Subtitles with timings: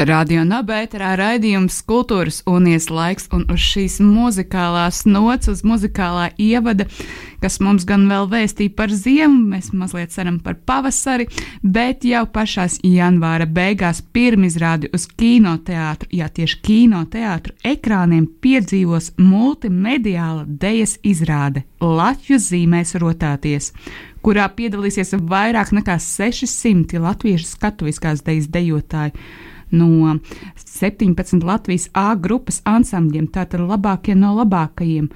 [0.00, 6.86] Radio Nabērā raidījums Kultūras unies laiks un uz šīs muzikālās nots, uz muzikālā ievada,
[7.42, 11.26] kas mums gan vēl vēstīja par ziemu, mēs mazliet ceram par pavasari,
[11.60, 20.96] bet jau pašās janvāra beigās pirmizrādi uz kinoteātru, jā, tieši kinoteātru ekrāniem piedzīvos multimediāla dejas
[21.04, 23.74] izrāde Latvijas zīmēs rotāties
[24.24, 29.16] kurā piedalīsies vairāk nekā 600 latviešu skatuviskās dejas dejotāji
[29.70, 30.16] no
[30.56, 35.10] 17 Latvijas A grupas ansambļiem, tātad labākie no labākajiem.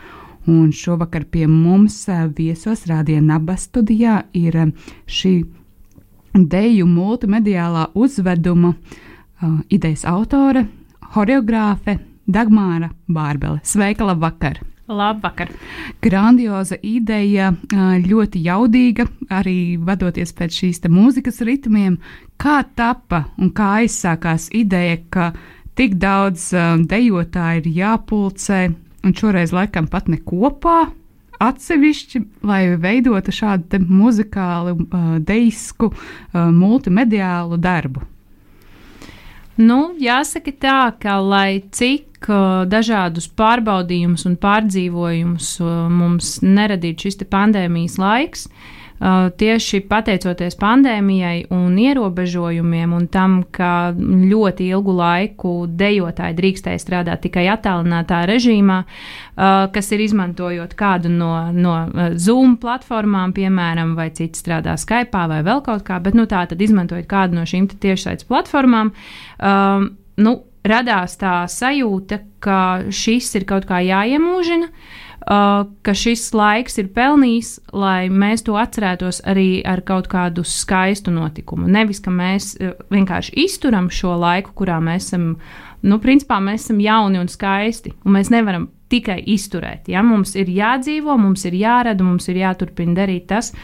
[0.50, 2.02] Un šovakar pie mums
[2.36, 4.58] viesos Rādījā Naba studijā ir
[5.06, 5.34] šī
[6.34, 10.66] deju multimediālā uzveduma uh, idejas autore,
[11.14, 13.62] horeogrāfe Dagmāra Bārbele.
[13.64, 14.60] Sveika, labvakar!
[14.88, 15.48] Labvakar!
[16.04, 17.54] Grandioza ideja,
[18.04, 21.96] ļoti jaudīga, arī vadoties pēc šīs mūzikas ritmiem.
[22.36, 25.32] Kā tapa un kā aizsākās ideja, ka
[25.74, 26.50] tik daudz
[26.84, 28.60] dejotāju ir jāpulcē,
[29.04, 30.90] un šoreiz laikam pat ne kopā,
[31.40, 34.76] atsevišķi, lai veidotu šādu muzikālu,
[35.24, 35.94] deisku,
[36.34, 38.04] multimediālu darbu?
[39.60, 47.22] Nu, jāsaka tā, ka lai cik uh, dažādus pārbaudījumus un pārdzīvojumus uh, mums neradītu šis
[47.30, 48.83] pandēmijas laiks, uh,
[49.38, 57.48] tieši pateicoties pandēmijai un ierobežojumiem un tam, ka ļoti ilgu laiku dejotāji drīkstēja strādāt tikai
[57.52, 64.44] attālinātā režīmā, uh, kas ir izmantojot kādu no, no uh, Zoom platformām, piemēram, vai cits
[64.44, 68.30] strādā Skype vai vēl kaut kā, bet nu, tā tad izmantojot kādu no šīm tiešsaistes
[68.30, 68.94] platformām.
[69.42, 69.90] Um,
[70.22, 72.60] nu, radās tā sajūta, ka
[72.94, 74.70] šis ir kaut kā jāiemūžina.
[74.70, 80.44] Uh, uh, ka šis laiks ir pelnījis, lai mēs to atcerētos arī ar kaut kādu
[80.44, 81.68] skaistu notikumu.
[81.70, 85.34] Nevis, ka mēs uh, vienkārši izturam šo laiku, kurā mēs esam,
[85.82, 89.88] nu, principā mēs esam jauni un skaisti, un mēs nevaram tikai izturēt.
[89.88, 90.04] Ja?
[90.04, 93.54] Mums ir jādzīvo, mums ir jārada, mums ir jāturpina darīt tas,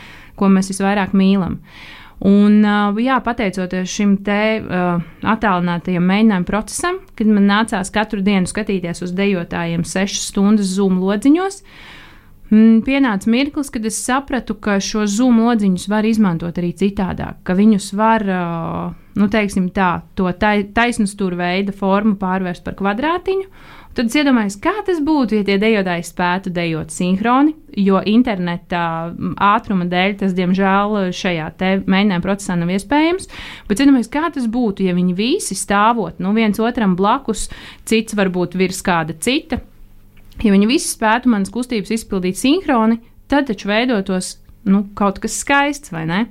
[0.40, 1.60] ko mēs visvairāk mīlam.
[1.60, 2.60] Uh, Un,
[3.00, 9.14] jā, pateicoties šim te uh, attālinātajam mēģinājumu procesam, kad man nācās katru dienu skatīties uz
[9.16, 11.62] dejotājiem sešas stundas zūmu lodziņos,
[12.50, 17.56] mm, pienāca mirklis, kad es sapratu, ka šo zūmu lodziņus var izmantot arī citādāk, ka
[17.56, 23.48] viņus var, uh, nu, teiksim tā, to taisnstūra veida formu pārvērst par kvadrātiņu
[23.90, 28.82] Tad es iedomājos, kā tas būtu, ja tie dejotāji spētu dejot sinhroni, jo interneta
[29.42, 33.26] ātruma dēļ tas, diemžēl, šajā mēģinājuma procesā nav iespējams.
[33.66, 37.48] Bet iedomājos, kā tas būtu, ja viņi visi stāvot nu, viens otram blakus,
[37.82, 39.58] cits varbūt virs kāda cita.
[40.40, 44.36] Ja viņi visi spētu manas kustības izpildīt sinhroni, tad taču veidotos
[44.70, 46.28] nu, kaut kas skaists, vai ne?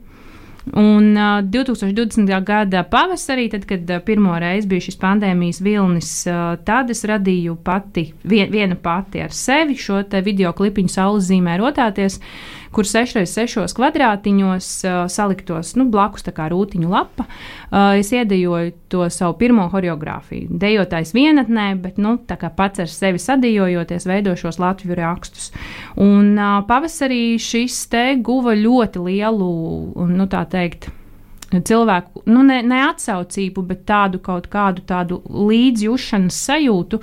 [0.77, 2.29] Un uh, 2020.
[2.45, 7.57] gada pavasarī, tad, kad uh, pirmo reizi bija šis pandēmijas vilnis, uh, tad es radīju
[7.65, 12.19] pati, vien, viena pati ar sevi šo video klipiņu saules zīmē rotāties.
[12.19, 17.25] Uh, kur 6x6 kvadrātiņos uh, saliktos nu, blakus tā kā rūtiņu lapa.
[17.69, 20.49] Uh, es iedejoju to savu pirmo choreogrāfiju.
[20.61, 25.49] Dejotājs vienatnē, bet nu, pats ar sevi sadējojoties, veido šos latviešu rakstus.
[25.97, 29.51] Un uh, pavasarī šis te guva ļoti lielu,
[30.09, 30.91] nu tā teikt,
[31.49, 37.01] cilvēku nu, ne, ne atsaucību, bet tādu kaut kādu tādu līdzjūšanas sajūtu.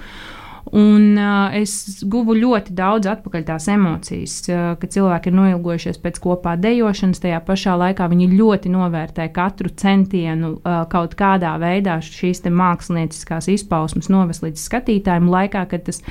[0.74, 6.18] Un uh, es guvu ļoti daudz atpakaļ tās emocijas, uh, ka cilvēki ir noilgojušies pēc
[6.24, 7.20] kopā dejošanas.
[7.22, 14.10] Tajā pašā laikā viņi ļoti novērtē katru centienu uh, kaut kādā veidā šīs mākslinieckās izpausmes
[14.10, 16.02] novest līdz skatītājiem, laikā, kad tas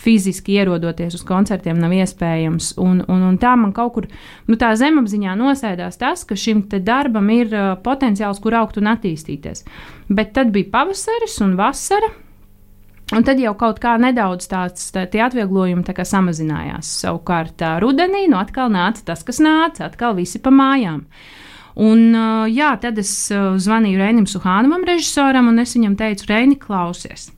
[0.00, 2.72] fiziski ierodoties uz koncertiem nav iespējams.
[2.82, 4.08] Un, un, un tā man kaut kur
[4.50, 9.62] nu, zemapziņā nosēdās tas, ka šim darbam ir uh, potenciāls, kur augt un attīstīties.
[10.10, 12.10] Bet tad bija pavasaris un vasara.
[13.10, 16.92] Un tad jau kaut kā nedaudz tāds tā, atvieglojumi tā samazinājās.
[17.02, 21.02] Savukārt rudenī nu atkal nāca tas, kas nāca, atkal visi pa mājām.
[21.80, 22.14] Un,
[22.50, 27.30] jā, tad es zvanīju Reinim Suhānam, režisoram, un es viņam teicu, Reini, klausies.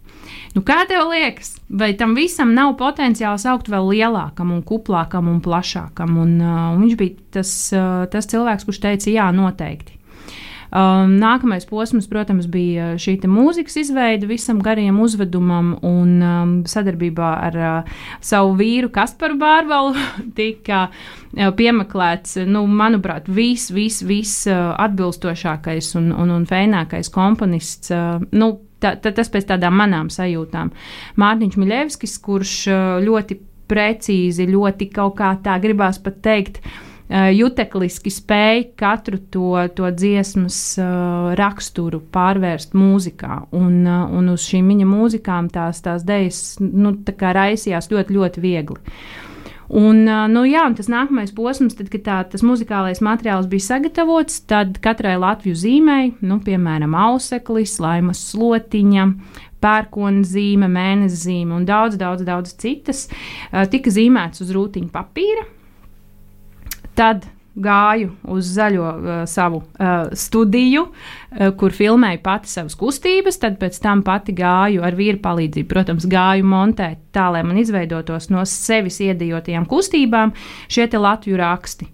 [0.53, 5.41] Nu, kā tev liekas, vai tam visam nav potenciāls augt vēl lielākam, un kuplākam un
[5.45, 6.19] plašākam?
[6.21, 9.97] Un, uh, un viņš bija tas, uh, tas cilvēks, kurš teica, jā, noteikti.
[10.73, 17.59] Um, nākamais posms, protams, bija šī mūzikas izveide visam garajam uzvedumam, un um, sadarbībā ar
[17.61, 19.93] uh, savu vīru Kasparu Bārbalu
[20.39, 27.93] tika uh, piemeklēts, nu, manuprāt, viss, viss, viss uh, atbilstošākais un, un, un feinākais komponists.
[27.93, 30.71] Uh, nu, tā, tā, tas pēc tādām manām sajūtām.
[31.21, 33.37] Mārtiņš Miļevskis, kurš uh, ļoti
[33.69, 40.59] precīzi, ļoti kaut kā tā gribās pat teikt, uh, jutekliski spēj katru to, to dziesmas
[40.81, 43.43] uh, raksturu pārvērst mūzikā.
[43.59, 48.45] Un, uh, un uz šīm viņa mūzikām tās, tās idejas nu, tā raisījās ļoti, ļoti
[48.45, 48.97] viegli.
[49.73, 54.43] Un, nu, jā, un tas nākamais posms, tad, kad tā, tas muzikālais materiāls bija sagatavots,
[54.51, 59.07] tad katrai Latviju zīmēji, nu, piemēram, auseklis, laimas slotiņa,
[59.65, 63.07] pērkona zīme, mēnesis zīme un daudz, daudz, daudz citas,
[63.73, 65.49] tika zīmēts uz rūtiņa papīra.
[66.99, 73.59] Tad gāju uz zaļo uh, savu uh, studiju, uh, kur filmēju pati savas kustības, tad
[73.61, 78.45] pēc tam pati gāju ar vīru palīdzību, protams, gāju montēt tā, lai man izveidotos no
[78.49, 80.33] sevis iedijotajām kustībām
[80.69, 81.91] šie te Latviju raksti.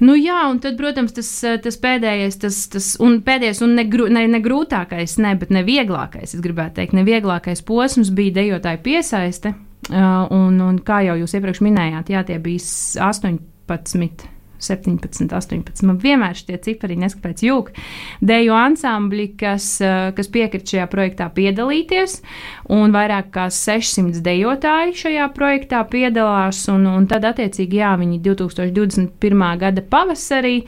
[0.00, 3.84] Nu, jā, un tad, protams, tas, uh, tas pēdējais, tas, tas un pēdējais, un ne,
[3.84, 8.80] ne, ne grūtākais, ne, bet ne vieglākais, es gribētu teikt, ne vieglākais posms bija dejotāju
[8.88, 9.52] piesaiste.
[9.90, 12.62] Uh, un, un kā jau jūs iepriekš minējāt, jā, tie bija
[13.10, 14.28] 18 17.
[14.60, 15.86] 17, 18.
[15.88, 17.72] Man vienmēr šie cipari neskapēc jūg.
[18.20, 22.20] Deju ansambļi, kas, eh, kas piekrit šajā projektā piedalīties,
[22.68, 29.58] un vairāk kā 600 dejotāji šajā projektā piedalās, un, un tad attiecīgi, jā, viņi 2021.
[29.58, 30.64] gada pavasarī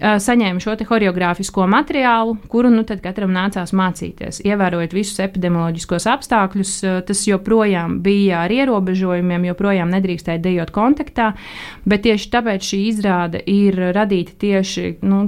[0.00, 4.42] saņēma šo choreogrāfisko materiālu, kuru nu katram nācās mācīties.
[4.46, 6.72] Ievērojot visus epidemioloģiskos apstākļus,
[7.08, 11.32] tas joprojām bija ar ierobežojumiem, joprojām nedrīkstēja dejot kontaktā,
[11.88, 15.24] bet tieši tāpēc šī izrāde ir radīta tieši nu,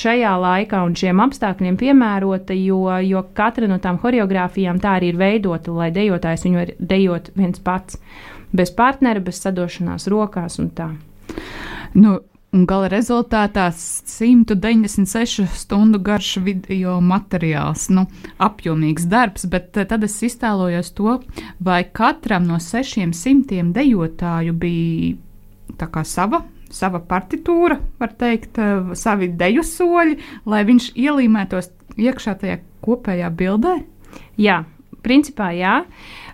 [0.00, 5.20] šajā laikā un šiem apstākļiem piemērota, jo, jo katra no tām choreogrāfijām tā arī ir
[5.20, 8.00] veidota, lai dejotājs viņu var dejot viens pats,
[8.52, 10.90] bez partnera, bez sadošanās rokās un tā.
[11.94, 12.18] Nu,
[12.50, 17.84] Un gala rezultātā 196 stundu garš video materiāls.
[17.94, 18.08] Nu,
[18.42, 21.20] apjomīgs darbs, bet eh, tad es iztēlojos to,
[21.62, 26.42] vai katram no 600 dejotāju bija sava,
[26.74, 30.18] sava partitūra, var teikt, eh, savi deju soļi,
[30.50, 31.70] lai viņš ielīmētos
[32.02, 33.78] iekšā tajā kopējā bildē?
[34.42, 34.64] Jā,
[35.06, 35.84] principā jā.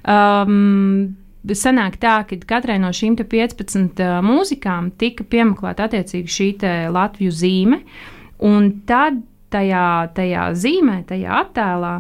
[0.01, 1.13] Um,
[1.55, 6.49] sanāk tā, ka katrai no šīm 15 uh, mūzikām tika piemeklēta attiecīgi šī
[6.91, 7.83] Latviju zīme,
[8.43, 9.23] un tad
[9.55, 11.95] tajā, tajā zīmē, tajā attēlā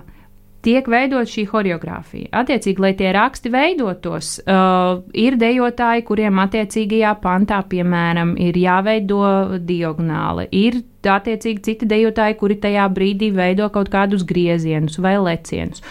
[0.66, 2.32] tiek veidot šī choreogrāfija.
[2.34, 9.22] Attiecīgi, lai tie raksti veidotos, uh, ir dejotāji, kuriem attiecīgajā pantā, piemēram, ir jāveido
[9.62, 15.84] diagonāli, ir attiecīgi citi dejotāji, kuri tajā brīdī veido kaut kādus griezienus vai lecienus.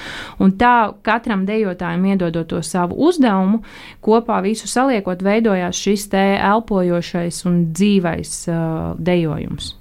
[0.44, 3.62] Un tā katram dejotājam iedodot to savu uzdevumu,
[4.04, 9.72] kopā visu saliekot, veidojās šis te elpojošais un dzīvais uh, dejojums.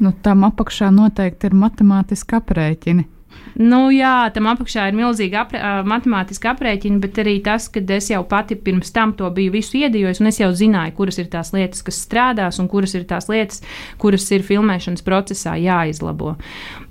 [0.00, 3.06] Nu, tam apakšā noteikti ir matemātiski aprēķini.
[3.56, 8.20] Nu, jā, tam apakšā ir milzīga apre, matemātiska aprēķina, bet arī tas, ka es jau
[8.28, 11.80] pati pirms tam to biju visu iedījis, un es jau zināju, kuras ir tās lietas,
[11.86, 13.62] kas strādās, un kuras ir tās lietas,
[14.02, 16.34] kuras ir filmēšanas procesā jāizlabo.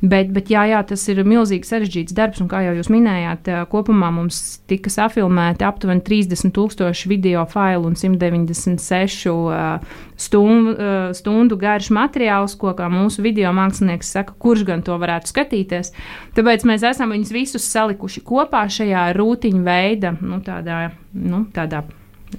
[0.02, 4.10] Bet, bet jā, jā, tas ir milzīgi sarežģīts darbs, un kā jau jūs minējāt, kopumā
[4.18, 12.56] mums tika safilmēti aptuveni 30,000 video failu un 196 uh, stundu, uh, stundu garš materiāls,
[12.60, 15.92] ko mūsu video mākslinieks saka, kurš gan to varētu skatīties.
[16.38, 21.86] Tāpēc mēs esam viņus visus salikuši kopā šajā rūtiņa veida, nu, tādā, nu, tādā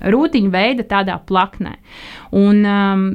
[0.02, 1.76] rūtiņa veida tādā plaknē.
[2.36, 3.06] Un um,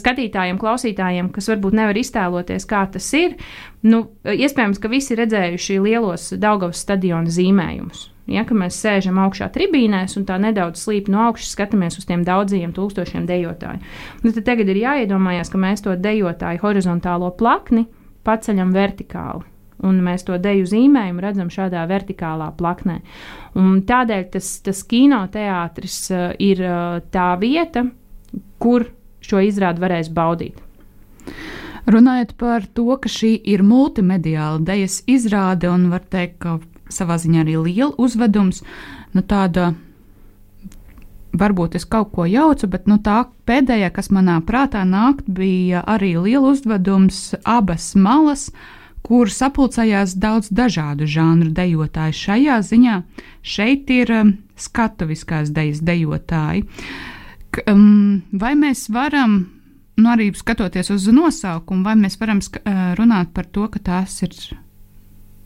[0.00, 3.38] skatītājiem, klausītājiem, kas varbūt nevar iztēloties, kā tas ir,
[3.86, 8.08] nu, iespējams, ka visi redzējuši lielos Daugavas stadiona zīmējumus.
[8.28, 12.74] Ja, mēs sēžam augšā tribīnēs un tā nedaudz slīp no augšas, skatāmies uz tiem daudziem
[12.76, 13.80] tūkstošiem dejotāju.
[14.24, 17.86] Nu, tad tagad ir jāiedomājas, ka mēs to dejotāju horizontālo plakni
[18.28, 19.46] paceļam vertikāli.
[19.88, 22.98] Un mēs to deju zīmējumu redzam šādā vertikālā plaknē.
[23.62, 27.86] Un tādēļ tas, tas kinoteātris uh, ir uh, tā vieta,
[28.58, 28.88] kur
[29.24, 30.58] šo izrādi varēs baudīt.
[31.88, 36.58] Runājot par to, ka šī ir multimediāla dejas izrāde un var teikt, ka
[36.92, 38.62] savā ziņā arī liela uzvedums,
[39.14, 39.72] nu tāda
[41.38, 46.14] varbūt es kaut ko jaucu, bet nu, tā pēdējā, kas manā prātā nāk, bija arī
[46.16, 48.48] liela uzvedums abas malas,
[49.04, 52.16] kur sapulcējās daudz dažādu žanru dejotāju.
[52.16, 52.96] Šajā ziņā
[53.42, 56.66] šeit ir um, skatuviskās dejas dejotāji.
[57.54, 59.40] K, um, vai mēs varam,
[59.98, 64.34] nu arī skatoties uz nosaukumu, vai mēs varam uh, runāt par to, ka tās ir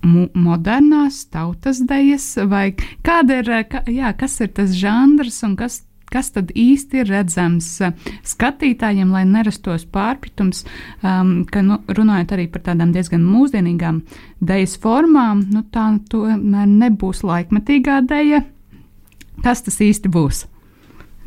[0.03, 2.73] modernās tautas dejas, vai
[3.07, 5.83] kāda ir, ka, jā, kas ir tas žanrs un kas,
[6.13, 7.69] kas tad īsti ir redzams
[8.29, 10.65] skatītājiem, lai nerastos pārpratums,
[11.01, 14.03] um, ka nu, runājot arī par tādām diezgan mūsdienīgām
[14.43, 18.43] dejas formām, nu, tā tomēr nebūs laikmetīgā deja.
[19.43, 20.47] Kas tas īsti būs?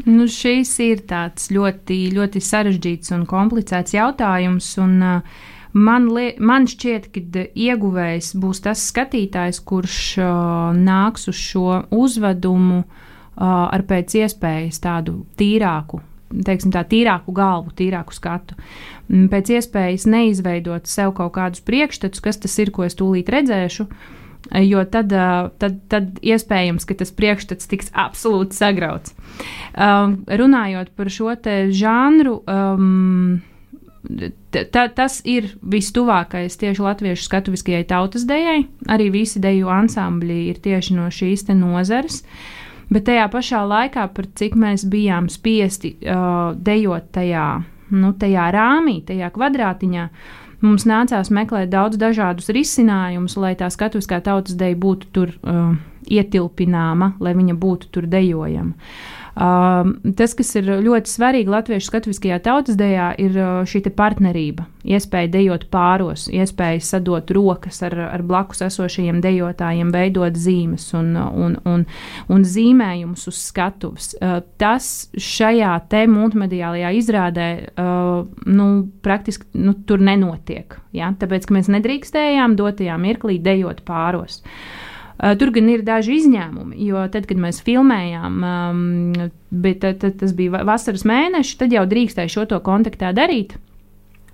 [0.05, 4.73] Nu, šīs ir tāds ļoti, ļoti sarežģīts un komplicēts jautājums.
[4.83, 5.43] Un, uh,
[5.75, 6.07] Man,
[6.39, 12.93] man šķiet, ka ieguvējs būs tas skatītājs, kurš uh, nāks uz šo uzvedumu uh,
[13.35, 15.99] ar pēc iespējas tādu tīrāku,
[16.31, 18.55] teiksim, tā tīrāku galvu, tīrāku skatu.
[19.09, 23.85] Pēc iespējas neizveidot sev kaut kādus priekšstats, kas tas ir, ko es tūlīt redzēšu.
[24.61, 25.09] Jo tad,
[25.59, 29.15] tad, tad iespējams, ka tas priekšstats tiks absolūti sagrauts.
[29.73, 31.33] Um, runājot par šo
[31.73, 32.37] žanru.
[32.45, 33.41] Um,
[34.71, 38.65] Ta, tas ir vistuvākais tieši latviešu skatuviskajai tautas dejai.
[38.91, 42.23] Arī visi deju ansambļi ir tieši no šīs nozares.
[42.89, 47.45] Bet tajā pašā laikā, par cik mēs bijām spiesti uh, dejot tajā,
[47.97, 50.09] nu, tajā rāmī, tajā kvadrātiņā,
[50.65, 55.75] Mums nācās meklēt daudz dažādus risinājumus, lai tā skatuviskā tautas deja būtu tur uh,
[56.11, 58.73] ietilpināma, lai viņa būtu tur dejojama.
[59.35, 65.27] Uh, tas, kas ir ļoti svarīgi latviešu skatuviskajā tautas dejā, ir uh, šī partnerība, iespēja
[65.33, 71.83] dejot pāros, iespēja sadot rokas ar, ar blakus esošajiem dejotājiem, veidot zīmes un, un, un,
[72.31, 74.13] un zīmējumus uz skatuves.
[74.21, 78.69] Uh, tas šajā te multimediālajā izrādē uh, nu,
[79.03, 80.79] praktiski nu, tur nenotiek.
[80.95, 81.11] Ja?
[81.11, 84.39] Tāpēc, ka mēs nedrīkstējām dotajā mirklī dejot pāros.
[84.39, 84.84] Uh,
[85.39, 90.33] tur gan ir daži izņēmumi, jo tad, kad mēs filmējām, um, bet tad, tad tas
[90.35, 93.55] bija vasaras mēneši, tad jau drīkstēja šo to kontaktā darīt.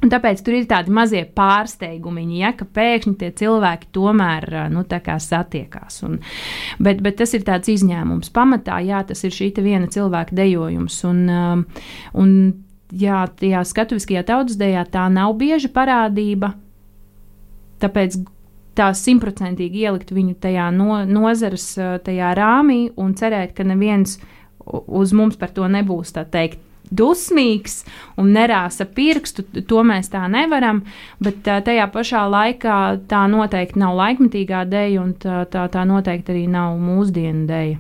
[0.01, 4.81] Un tāpēc tur ir tādi mazie pārsteigumi, ja, ka pēkšņi tie cilvēki tomēr nu,
[5.21, 5.99] satiekās.
[6.07, 6.17] Un,
[6.81, 8.33] bet, bet tas ir tāds izņēmums.
[8.33, 10.97] Pamatā jā, tas ir šī viena cilvēka dejojums.
[11.05, 11.63] Un, um,
[12.17, 12.33] un,
[12.89, 16.55] jā, tajā skatuviskajā tautas dejā tā nav bieža parādība.
[17.81, 18.17] Tāpēc
[18.81, 21.69] tā simtprocentīgi ielikt viņu tajā no, nozares,
[22.05, 24.17] tajā rāmī un cerēt, ka neviens
[24.65, 26.59] uz mums par to nebūs tā teikt.
[26.91, 27.85] Dusmīgs
[28.19, 30.81] un nerāsa pirkstu, to mēs tā nevaram,
[31.23, 36.41] bet tajā pašā laikā tā noteikti nav laikmetīgā dēļa, un tā, tā, tā noteikti arī
[36.51, 37.77] nav mūsdienu dēļa.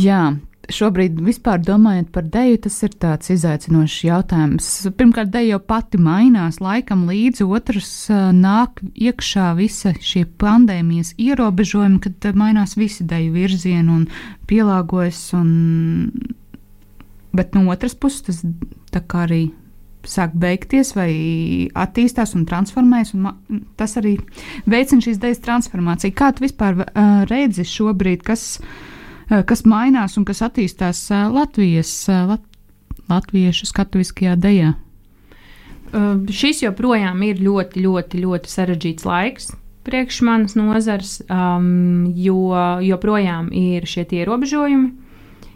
[0.00, 0.22] Jā,
[0.74, 4.68] šobrīd vispār domājot par deju, tas ir tāds izaicinošs jautājums.
[4.96, 7.92] Pirmkārt, deja jau pati mainās laikam līdzi, otrs
[8.36, 14.04] nāk iekšā visa šie pandēmijas ierobežojumi, kad mainās visi deju virzieni un
[14.50, 15.22] pielāgojas.
[15.38, 15.50] Un...
[17.36, 18.44] Bet no otras puses tas
[18.90, 19.42] tā kā arī
[20.08, 21.10] sāk beigties, vai
[21.78, 23.12] attīstās un transformējas.
[23.14, 24.16] Un tas arī
[24.70, 26.16] veicina šīs idejas transformāciju.
[26.16, 28.72] Kā tu vispār uh, redzi šobrīd, kas ir?
[29.30, 32.46] Eh, kas mainās un kas attīstās eh, Latvijas, eh, lat,
[33.10, 34.74] latviešu skatuviskajā dejā?
[35.90, 39.48] Šis joprojām ir ļoti, ļoti, ļoti sarežģīts laiks
[39.82, 42.52] priekš manas nozars, um, jo
[42.84, 44.92] joprojām ir šie ierobežojumi.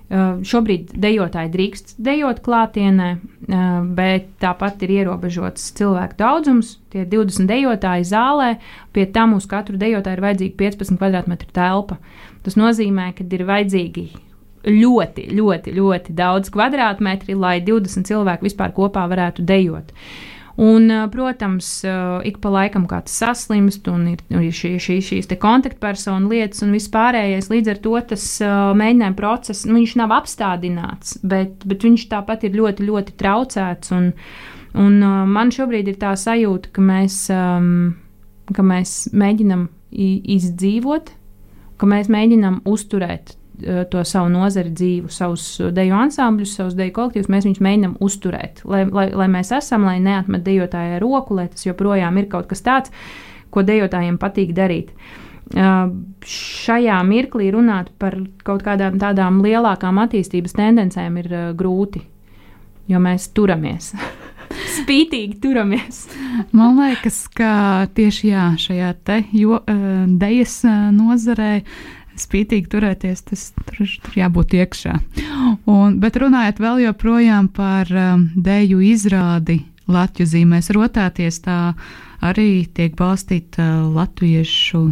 [0.05, 6.75] Uh, šobrīd dejotāji drīkst dejot klātienē, uh, bet tāpat ir ierobežots cilvēku daudzums.
[6.93, 8.51] Tie ir 20 dejotāji zālē,
[8.93, 11.97] pie tam uz katru dejotāju ir vajadzīga 15 km2 telpa.
[12.45, 14.05] Tas nozīmē, ka ir vajadzīgi
[14.69, 19.93] ļoti, ļoti, ļoti daudz kvadrātmetri, lai 20 cilvēki vispār kopā varētu dejot.
[20.61, 21.69] Un, protams,
[22.23, 26.93] ik pa laikam kāds saslimst, un ir, ir šī, šī, šīs kontaktpersonu lietas un viss
[26.95, 27.51] pārējais.
[27.51, 28.27] Līdz ar to tas
[28.79, 33.91] mēģinājuma process, nu, nav apstādināts, bet, bet viņš tāpat ir ļoti, ļoti traucēts.
[33.99, 34.13] Un,
[34.79, 35.03] un
[35.35, 37.19] man šobrīd ir tā sajūta, ka mēs,
[38.55, 41.15] ka mēs mēģinam izdzīvot
[41.81, 43.35] ka mēs mēģinām uzturēt
[43.91, 45.45] to savu nozari dzīvu, savus
[45.75, 50.01] deju ansambļus, savus deju kolektīvus, mēs viņus mēģinām uzturēt, lai, lai, lai mēs esam, lai
[50.03, 52.95] neatmet dejotājai roku, lai tas joprojām ir kaut kas tāds,
[53.55, 54.91] ko dejotājiem patīk darīt.
[55.55, 55.93] Uh,
[56.27, 62.01] šajā mirklī runāt par kaut kādām tādām lielākām attīstības tendencēm ir uh, grūti,
[62.91, 63.93] jo mēs turamies.
[64.79, 66.07] spītīgi turamies.
[66.57, 67.51] Man liekas, ka
[67.95, 69.85] tieši jā, šajā te jo, uh,
[70.21, 70.63] dejas
[70.97, 71.53] nozarē
[72.21, 74.97] spītīgi turēties, tas tur, tur jābūt iekšā.
[75.71, 81.75] Un, bet runājot vēl joprojām par um, deju izrādi Latviju zīmēs rotāties, tā
[82.25, 84.87] arī tiek balstīta latviešu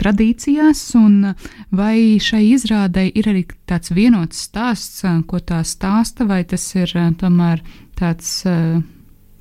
[0.00, 1.30] tradīcijās, un
[1.70, 7.62] vai šai izrādei ir arī tāds vienots stāsts, ko tā stāsta, vai tas ir tomēr
[7.96, 8.80] tāds uh,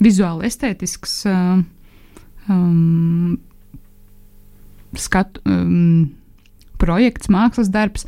[0.06, 1.66] vizuāli estētisks uh,
[2.50, 3.40] um,
[4.96, 5.42] skatu.
[5.50, 6.14] Um,
[6.82, 8.06] projekts, mākslas darbs.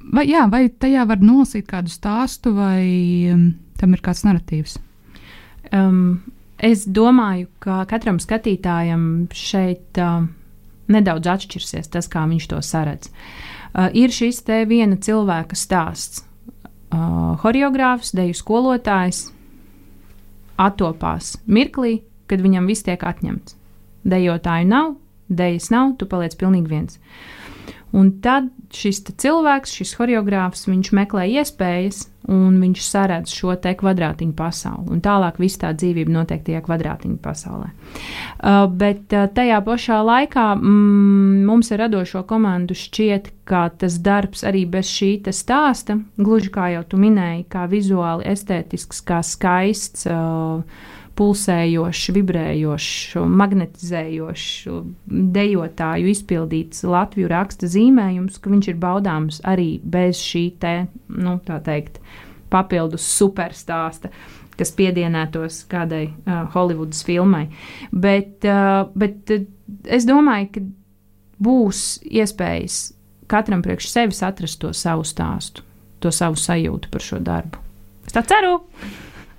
[0.00, 2.84] Vai, jā, vai tajā var nolasīt kādu stāstu, vai
[3.32, 3.46] um,
[3.80, 4.78] tam ir kāds narratīvs?
[5.76, 6.20] Um,
[6.58, 9.04] es domāju, ka katram skatītājam
[9.36, 10.24] šeit uh,
[10.90, 13.12] nedaudz atšķirsies tas, kā viņš to saredz.
[13.70, 16.24] Uh, ir šis te viena cilvēka stāsts,
[16.90, 19.28] uh, horeogrāfs, deju skolotājs
[20.60, 22.00] attopās mirklī,
[22.30, 23.56] kad viņam viss tiek atņemts.
[24.10, 24.94] Dejotāju nav,
[25.28, 26.98] dejas nav, tu paliec pilnīgi viens.
[27.96, 34.34] Un tad šis cilvēks, šis choreogrāfs, viņš meklē iespējas, un viņš saredz šo te kvadrātiņu
[34.38, 34.86] pasauli.
[34.94, 37.70] Un tālāk viss tā dzīvība notiek tajā kvadrātiņu pasaulē.
[37.72, 44.44] Uh, bet uh, tajā pašā laikā mm, mums ar radošo komandu šķiet, ka tas darbs
[44.46, 50.06] arī bez šī stāsta, gluži kā jau tu minēji, kā vizuāli estētisks, kā skaists.
[50.06, 54.48] Uh, pulsējošs, vibrējošs, magnetizējošs,
[55.36, 60.74] dejotāju izpildīts Latviju raksta zīmējums, ka viņš ir baudāms arī bez šī te,
[61.12, 62.00] nu, tā teikt,
[62.50, 64.12] papildus superstāsta
[64.60, 67.46] kas piedienētos kādai uh, Holivudas filmai.
[67.92, 69.46] Bet, uh, bet uh,
[69.88, 70.64] es domāju, ka
[71.40, 72.80] būs iespējas
[73.30, 75.64] katram priekš sevis atrast to savu stāstu,
[76.04, 77.62] to savu sajūtu par šo darbu.
[78.04, 78.58] Es tā ceru!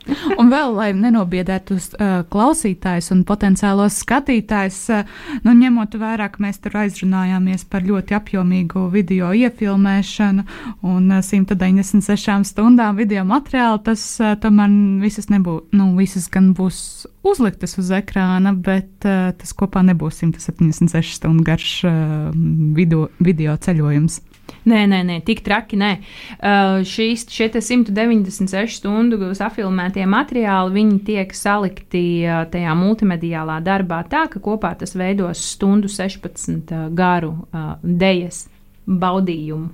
[0.40, 5.12] Un vēl, lai nenobiedētu uh, klausītājus un potenciālos skatītājus, uh,
[5.46, 10.46] nu, ņemot vērā, ka mēs tur aizrunājāmies par ļoti apjomīgu video iefilmēšanu
[10.90, 16.82] un uh, 196 stundām video materiālu, tas uh, tomēr visas nebūs, nu, visas gan būs
[17.28, 22.32] uzliktas uz ekrāna, bet uh, tas kopā nebūs 176 stundu garš uh,
[22.78, 24.22] video, video ceļojums.
[24.70, 25.80] Nē, nē, nē, tik traki.
[25.82, 25.92] Nē.
[26.38, 34.42] Uh, šīs 196 stundu safilmētie materiāli, viņi tiek salikti uh, tajā multimediālā darbā tā, ka
[34.44, 38.46] kopā tas veidos stundu 16 uh, garu uh, dejas
[38.86, 39.72] baudījumu.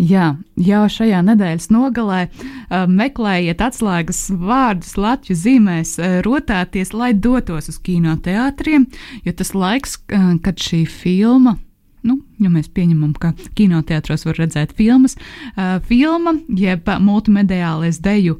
[0.00, 7.68] Jā, jau šajā nedēļas nogalē uh, meklējiet atslēgas vārdus Latvijas zīmēs, uh, rotāties, lai dotos
[7.68, 8.86] uz kinoteātriem,
[9.26, 11.58] jo tas laiks, uh, kad šī filma
[12.06, 18.38] Nu, ja mēs pieņemam, ka kinoteātros var redzēt filmas, uh, filma jeb multimediālais deju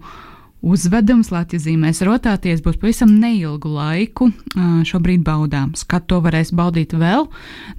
[0.60, 4.30] uzvedums Latvijas zīmēs rotāties būs pavisam neilgu laiku.
[4.54, 5.86] Uh, šobrīd baudāms.
[5.88, 7.28] Kad to varēs baudīt vēl,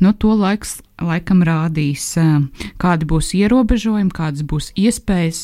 [0.01, 2.41] nu, to laiks laikam rādīs, uh,
[2.81, 5.43] kādi būs ierobežojumi, kādas būs iespējas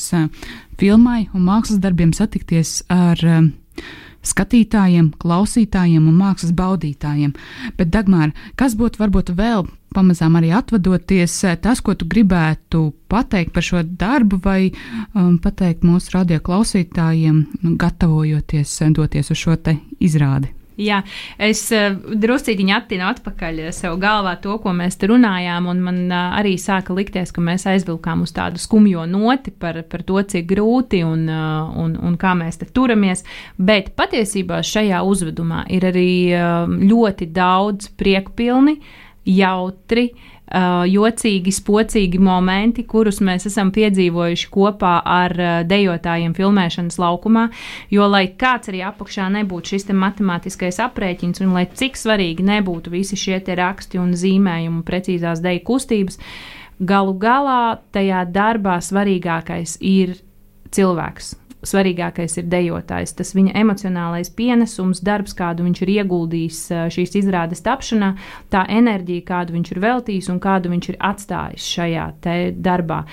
[0.78, 3.22] filmai un mākslas darbiem satikties ar
[4.28, 7.34] skatītājiem, klausītājiem un mākslas baudītājiem.
[7.78, 13.66] Bet, Dagmār, kas būtu varbūt vēl pamazām arī atvadoties, tas, ko tu gribētu pateikt par
[13.66, 17.42] šo darbu, vai um, pateikt mūsu radio klausītājiem,
[17.80, 19.58] gatavojoties doties uz šo
[20.00, 20.57] izrādi?
[20.78, 21.00] Jā,
[21.42, 26.38] es uh, druskuļi attinu atpakaļ sev galvā to, ko mēs te runājām, un man uh,
[26.38, 31.02] arī sāka likties, ka mēs aizvilkām uz tādu skumjo noti par, par to, cik grūti
[31.08, 33.26] un, un, un kā mēs te turamies.
[33.58, 36.10] Bet patiesībā šajā uzvedumā ir arī
[36.88, 38.78] ļoti daudz priekpilni,
[39.28, 40.12] jautri.
[40.14, 47.48] Uh, jocīgi, spocīgi momenti, kurus mēs esam piedzīvojuši kopā ar uh, dejotājiem filmēšanas laukumā.
[47.92, 53.20] Jo, lai kāds arī apakšā nebūtu šis matemātiskais aprēķins, un lai cik svarīgi nebūtu visi
[53.20, 56.20] šie raksti un zīmējumi, precīzās deju kustības,
[56.80, 60.18] galu galā tajā darbā svarīgākais ir
[60.72, 61.36] cilvēks
[61.68, 63.16] svarīgākais ir dejotājs.
[63.18, 66.62] Tas viņa emocionālais pienesums, darbs, kādu viņš ir ieguldījis
[66.96, 68.14] šīs izrādes tapšanā,
[68.54, 72.08] tā enerģija, kādu viņš ir veltījis un kādu viņš ir atstājis šajā
[72.64, 73.04] darbā.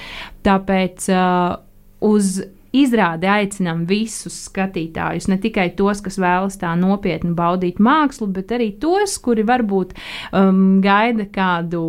[0.45, 1.57] Tāpēc uh,
[2.05, 2.39] uz
[2.75, 8.73] izrādi aicinām visus skatītājus, ne tikai tos, kas vēlas tā nopietni baudīt mākslu, bet arī
[8.83, 9.95] tos, kuri varbūt
[10.33, 11.85] um, gaida kādu.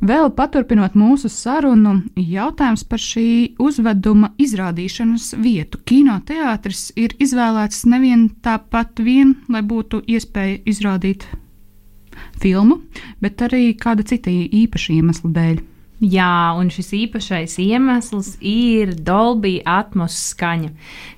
[0.00, 3.28] Vēl paturpinot mūsu sarunu, jautājums par šī
[3.60, 5.80] uzveduma izrādīšanas vietu.
[5.88, 11.26] Kinoteātris ir izvēlēts nevien tāpat vien, lai būtu iespēja izrādīt
[12.40, 12.80] filmu,
[13.20, 15.69] bet arī kāda cita īpaša iemesla dēļ.
[16.00, 20.70] Jā, un šis īpašais iemesls ir Dolby atmosfēra skaņa,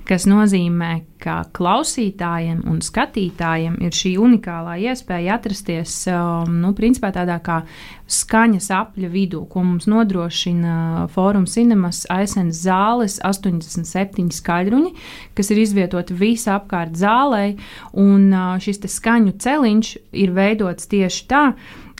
[0.09, 7.39] kas nozīmē, ka klausītājiem un skatītājiem ir šī unikālā iespēja atrasties um, nu, principā tādā
[7.45, 7.61] kā
[8.11, 14.93] skaņas apļa vidū, ko mums nodrošina Fórum Cinemas aizsens zāles 87 skaļruņi,
[15.39, 17.53] kas ir izvietoti visapkārt zālē,
[17.95, 21.47] un uh, šis skaņu celiņš ir veidots tieši tā,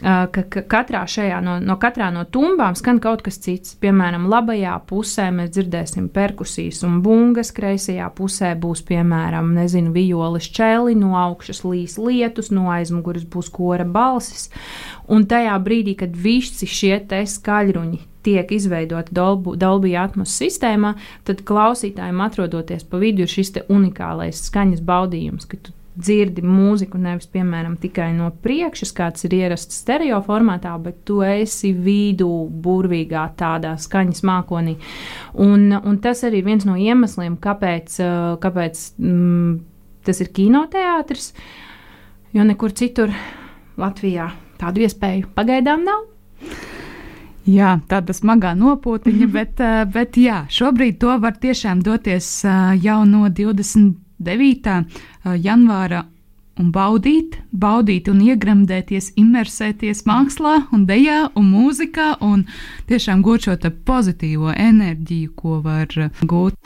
[0.03, 3.77] ka, ka katrā šajā no, no katrā no tumbām skan kaut kas cits.
[3.83, 10.97] Piemēram, labajā pusē mēs dzirdēsim perkusijas un bungas, kreisajā pusē būs piemēram, nezinu, violas čeli,
[10.99, 14.49] no augšas līs lietus, no aizmugures būs kora balsis.
[15.09, 20.95] Un tajā brīdī, kad visi šie skaļruņi tiek izveidota Dolby atmosfēras sistēmā,
[21.27, 27.27] tad klausītājiem atrodoties pa vidu ir šis unikālais skaņas baudījums, ka tu dzirdi mūziku nevis,
[27.33, 32.31] piemēram, tikai no priekšas, kāds ir ierasts stereo formātā, bet tu esi vidū,
[32.65, 34.79] burvīgā tādā skaņas mākonī.
[35.45, 37.99] Un, un tas arī ir viens no iemesliem, kāpēc,
[38.43, 39.59] kāpēc mm,
[40.09, 41.33] tas ir kinoteātris,
[42.33, 43.13] jo nekur citur
[43.81, 46.09] Latvijā tādu iespēju pagaidām nav.
[47.49, 52.31] Jā, tāda smagā nopūtiņa, bet, bet jā, šobrīd to var tiešām doties
[52.81, 53.27] jau no
[54.23, 54.81] 29.
[55.43, 56.07] janvāra
[56.61, 62.45] un baudīt, baudīt un iegremdēties, imersēties mākslā, un dejā un mūzikā, un
[62.91, 63.57] tiešām gūt šo
[63.89, 65.89] pozitīvo enerģiju, ko var
[66.23, 66.59] gūt